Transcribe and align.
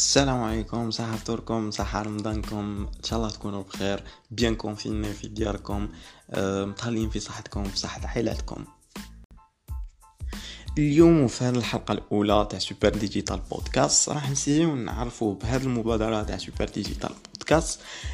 السلام 0.00 0.42
عليكم 0.42 0.90
صحة 0.90 1.16
فطوركم 1.16 1.70
صحة 1.70 2.02
رمضانكم 2.02 2.88
إن 2.96 3.04
شاء 3.04 3.18
الله 3.18 3.30
تكونوا 3.30 3.62
بخير 3.62 4.02
bien 4.30 4.54
confinés 4.54 5.12
في 5.12 5.28
دياركم 5.28 5.88
آه، 6.30 6.64
متهلين 6.64 7.10
في 7.10 7.20
صحتكم 7.20 7.64
في 7.64 7.78
صحة 7.78 8.06
عائلاتكم. 8.06 8.64
اليوم 10.78 11.20
وفي 11.20 11.44
هذه 11.44 11.56
الحلقة 11.56 11.92
الأولى 11.92 12.46
تاع 12.50 12.58
Super 12.58 12.88
Digital 12.88 13.40
Podcast 13.50 14.08
راح 14.08 14.30
نسيو 14.30 14.76
نعرفوا 14.76 15.34
بهذه 15.34 15.62
المبادرة 15.62 16.22
تاع 16.22 16.36
Super 16.36 16.64
Digital 16.64 17.08
Podcast 17.08 17.29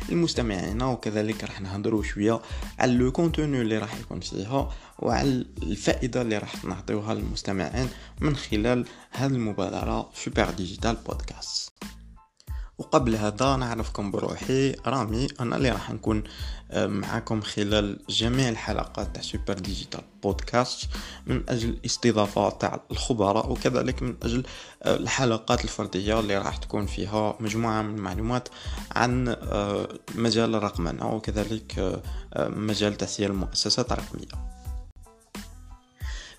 المستمعين 0.09 0.83
وكذلك 0.83 1.45
راح 1.45 1.61
نهضروا 1.61 2.03
شوية 2.03 2.41
على 2.79 2.93
le 2.93 3.13
contenu 3.13 3.61
اللي 3.61 3.79
راح 3.79 3.95
يكون 3.95 4.21
فيها 4.21 4.73
وعلى 4.99 5.47
الفائدة 5.63 6.23
اللي 6.23 6.39
راح 6.39 6.65
نعطيوها 6.65 7.15
للمستمعين 7.15 7.89
من 8.21 8.37
خلال 8.37 8.87
هذه 9.11 9.33
المبادرة 9.33 10.11
Super 10.15 10.51
Digital 10.51 10.97
Podcast 11.07 11.73
وقبل 12.79 13.17
هذا 13.17 13.57
نعرفكم 13.57 14.11
بروحي. 14.11 14.73
رامي 14.87 15.29
أنا 15.41 15.57
اللي 15.57 15.71
راح 15.71 15.91
نكون 15.91 16.25
آه، 16.71 16.87
معكم 16.87 17.41
خلال 17.41 17.99
جميع 18.09 18.49
الحلقات 18.49 19.15
تاع 19.15 19.23
Super 19.23 19.55
Digital 19.55 20.01
Podcast 20.23 20.89
من 21.27 21.43
أجل 21.49 21.69
الاستضافة 21.69 22.51
تاع 22.51 22.81
الخبراء 22.91 23.53
وكذلك 23.53 24.03
من 24.03 24.15
أجل 24.23 24.45
آه، 24.83 24.97
الحلقات 24.97 25.65
الفردية 25.65 26.21
اللي 26.21 26.39
راح 26.39 26.57
تكون 26.57 26.87
فيها 26.87 27.37
مجموعة 27.41 27.83
من 27.83 27.95
المعلومات 27.95 28.49
عن 28.97 29.29
آه، 29.29 29.89
مجال 30.15 30.55
الرقمنه 30.55 31.15
وكذلك 31.15 32.03
مجال 32.39 32.97
تسيير 32.97 33.31
المؤسسات 33.31 33.93
الرقمية. 33.93 34.46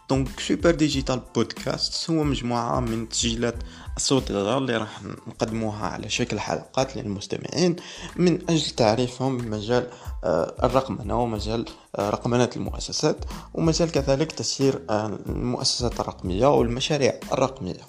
donc 0.09 0.39
Super 0.39 0.71
Digital 0.71 1.21
Podcast 1.35 2.09
هو 2.09 2.23
مجموعة 2.23 2.79
من 2.79 3.09
تسجيلات 3.09 3.55
الصوتية 3.97 4.57
اللي 4.57 4.77
راح 4.77 5.03
نقدموها 5.27 5.87
على 5.87 6.09
شكل 6.09 6.39
حلقات 6.39 6.97
للمستمعين 6.97 7.75
من 8.15 8.49
أجل 8.49 8.69
تعريفهم 8.69 9.37
بمجال 9.37 9.87
آه، 10.23 10.55
الرقمنة 10.63 11.23
ومجال 11.23 11.65
آه، 11.95 12.09
رقمنة 12.09 12.49
المؤسسات 12.55 13.17
ومجال 13.53 13.91
كذلك 13.91 14.31
تسيير 14.31 14.81
آه، 14.89 15.19
المؤسسات 15.29 15.99
الرقمية 15.99 16.47
والمشاريع 16.47 17.19
الرقمية. 17.31 17.81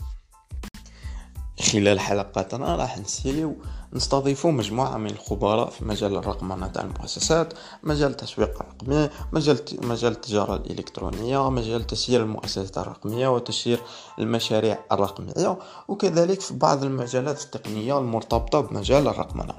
خلال 1.73 2.01
حلقاتنا 2.01 2.77
راح 2.77 2.99
نسيو 2.99 3.57
نستضيفوا 3.93 4.53
مجموعة 4.53 4.97
من 4.97 5.11
الخبراء 5.11 5.71
في 5.71 5.85
مجال 5.85 6.17
الرقمنة 6.17 6.67
تاع 6.67 6.83
المؤسسات 6.83 7.53
مجال 7.83 8.11
التسويق 8.11 8.63
الرقمي 8.63 9.09
مجال 9.33 9.59
مجال 9.83 10.13
التجارة 10.13 10.57
الإلكترونية 10.57 11.51
مجال 11.51 11.87
تسيير 11.87 12.23
المؤسسات 12.23 12.79
الرقمية 12.79 13.29
وتسيير 13.29 13.81
المشاريع 14.19 14.79
الرقمية 14.93 15.59
وكذلك 15.89 16.41
في 16.41 16.55
بعض 16.55 16.85
المجالات 16.85 17.43
التقنية 17.43 17.99
المرتبطة 17.99 18.61
بمجال 18.61 19.09
الرقمنة 19.09 19.55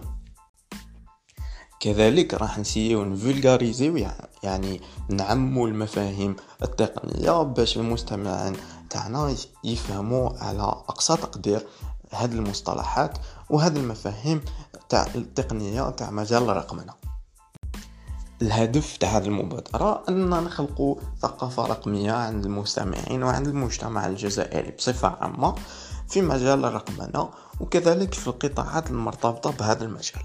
كذلك 1.79 2.33
راح 2.33 2.59
نسيو 2.59 3.05
نفولغاريزيو 3.05 4.07
يعني 4.43 4.81
نعمو 5.09 5.67
المفاهيم 5.67 6.35
التقنية 6.63 7.43
باش 7.43 7.77
المستمعين 7.77 8.53
تاعنا 8.89 9.35
يفهموا 9.63 10.29
على 10.39 10.61
أقصى 10.61 11.17
تقدير 11.17 11.67
هذه 12.11 12.33
المصطلحات 12.33 13.17
وهذه 13.49 13.77
المفاهيم 13.77 14.41
تاع 14.89 15.07
التقنية 15.15 15.89
تاع 15.89 16.11
مجال 16.11 16.49
الرقمنة 16.49 16.93
الهدف 18.41 18.97
تاع 18.97 19.09
هذه 19.09 19.25
المبادرة 19.25 20.03
أننا 20.09 20.39
نخلق 20.41 20.97
ثقافة 21.21 21.65
رقمية 21.65 22.11
عند 22.11 22.45
المستمعين 22.45 23.23
وعند 23.23 23.47
المجتمع 23.47 24.07
الجزائري 24.07 24.71
بصفة 24.71 25.07
عامة 25.07 25.55
في 26.09 26.21
مجال 26.21 26.65
الرقمنة 26.65 27.29
وكذلك 27.59 28.13
في 28.13 28.27
القطاعات 28.27 28.89
المرتبطة 28.89 29.51
بهذا 29.51 29.83
المجال. 29.83 30.21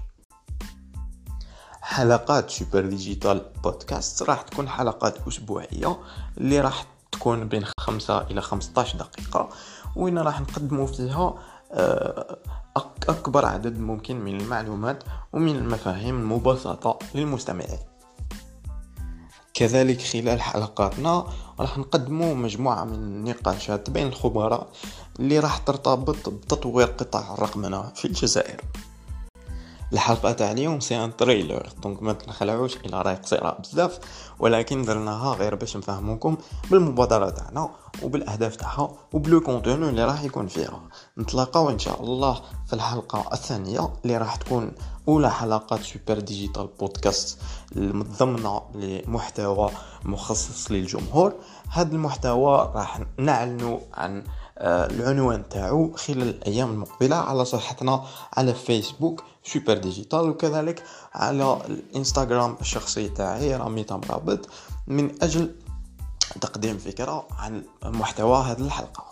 حلقات 1.81 2.49
Super 2.49 2.85
Digital 2.85 3.51
Podcast 3.63 4.23
راح 4.23 4.41
تكون 4.41 4.69
حلقات 4.69 5.27
أسبوعية 5.27 5.97
اللي 6.37 6.61
راح 6.61 6.85
تكون 7.15 7.47
بين 7.47 7.65
خمسة 7.79 8.21
إلى 8.21 8.41
خمسة 8.41 8.71
دقيقة 8.71 9.49
وين 9.95 10.17
راح 10.17 10.41
نقدموا 10.41 10.87
فيها 10.87 11.33
آه، 11.71 12.37
أكبر 13.09 13.45
عدد 13.45 13.79
ممكن 13.79 14.19
من 14.19 14.41
المعلومات 14.41 15.03
ومن 15.33 15.55
المفاهيم 15.55 16.15
المبسطة 16.19 16.99
للمستمعين. 17.15 17.79
كذلك 19.53 20.01
خلال 20.01 20.41
حلقاتنا 20.41 21.25
راح 21.59 21.77
نقدموا 21.77 22.35
مجموعة 22.35 22.83
من 22.83 22.93
النقاشات 22.93 23.89
بين 23.89 24.07
الخبراء 24.07 24.67
اللي 25.19 25.39
راح 25.39 25.57
ترتبط 25.57 26.29
بتطوير 26.29 26.87
قطاع 26.87 27.33
الرقمنة 27.33 27.81
في 27.81 28.05
الجزائر. 28.05 28.61
الحلقة 29.95 30.31
تاع 30.31 30.51
اليوم 30.51 30.79
c'est 30.79 31.03
un 31.03 31.17
trailer. 31.17 31.69
donc 31.83 32.03
ما 32.03 32.13
تنخلعوش 32.13 32.77
إلى 32.77 33.01
راهي 33.01 33.15
قصيرة 33.15 33.57
بزاف 33.59 33.99
ولكن 34.39 34.85
درناها 34.85 35.35
غير 35.35 35.55
باش 35.55 35.77
نفهموكم 35.77 36.37
بالمبادرة 36.71 37.29
تاعنا 37.29 37.69
وبالأهداف 38.03 38.55
تاعها 38.55 38.93
وب 39.13 39.27
le 39.27 39.41
contenu 39.41 39.89
اللي 39.89 40.05
راح 40.05 40.23
يكون 40.23 40.47
فيها. 40.47 40.81
نتلاقاو 41.17 41.69
إن 41.69 41.79
شاء 41.79 42.03
الله 42.03 42.41
في 42.67 42.73
الحلقة 42.73 43.33
الثانية 43.33 43.93
اللي 44.03 44.17
راح 44.17 44.35
تكون 44.35 44.71
أولى 45.07 45.31
حلقات 45.31 45.79
Super 45.79 46.19
Digital 46.19 46.69
Podcast 46.79 47.39
المتضمنة 47.75 48.61
لمحتوى 48.75 49.69
مخصص 50.03 50.71
للجمهور. 50.71 51.33
هذا 51.69 51.91
المحتوى 51.91 52.71
راح 52.75 53.01
نعلنوا 53.17 53.79
عن 53.93 54.23
العنوان 54.57 55.49
تاعو 55.49 55.93
خلال 55.93 56.29
الأيام 56.29 56.69
المقبلة 56.69 57.15
على 57.15 57.45
صفحتنا 57.45 58.03
على 58.33 58.53
فيسبوك 58.53 59.23
Super 59.43 59.77
Digital 59.77 60.29
وكذلك 60.29 60.83
على 61.13 61.57
الإنستغرام 61.69 62.57
الشخصي 62.61 63.09
تاعي 63.09 63.55
رامي 63.55 63.83
تمرابط 63.83 64.49
من 64.87 65.23
أجل 65.23 65.55
تقديم 66.41 66.77
فكرة 66.77 67.27
عن 67.39 67.63
محتوى 67.83 68.37
هذه 68.37 68.61
الحلقة. 68.61 69.05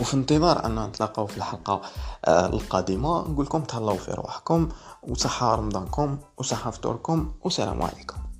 وفي 0.00 0.14
انتظار 0.14 0.66
أن 0.66 0.84
نتلاقاو 0.86 1.26
في 1.26 1.36
الحلقة 1.36 1.82
آه، 2.24 2.46
القادمة 2.46 3.28
نقول 3.28 3.46
لكم 3.46 3.62
تهلاو 3.64 3.96
في 3.96 4.12
روحكم 4.12 4.68
وصحة 5.02 5.54
رمضانكم 5.54 6.18
وصحة 6.36 6.70
فطوركم 6.70 7.32
والسلام 7.44 7.82
عليكم. 7.82 8.33